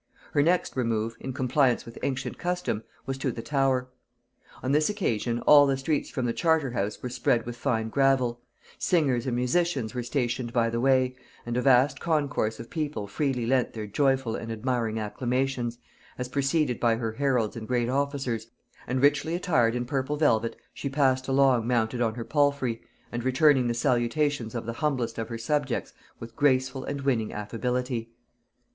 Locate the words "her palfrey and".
22.15-23.23